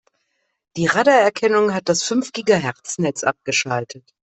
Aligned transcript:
Die 0.77 0.87
Radarerkennung 0.87 1.75
hat 1.75 1.87
das 1.87 2.01
fünf 2.01 2.33
Gigahertz-Netz 2.33 3.23
abgeschaltet. 3.23 4.15